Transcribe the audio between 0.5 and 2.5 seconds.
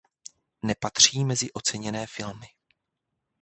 Nepatří mezi oceněné filmy.